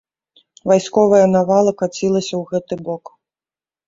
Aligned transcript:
Вайсковая 0.69 1.27
навала 1.37 1.73
кацілася 1.81 2.33
ў 2.39 2.41
гэты 2.55 2.79
бок. 2.89 3.03